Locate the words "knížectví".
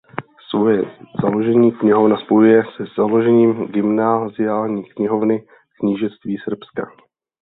5.79-6.37